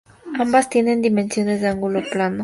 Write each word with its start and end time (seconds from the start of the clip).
Ambas 0.39 0.67
tienen 0.67 1.03
dimensiones 1.03 1.61
de 1.61 1.67
ángulo 1.67 2.01
plano. 2.11 2.39